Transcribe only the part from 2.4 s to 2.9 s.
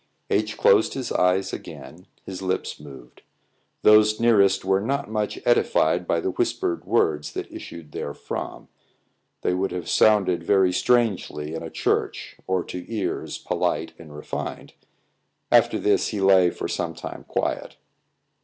lips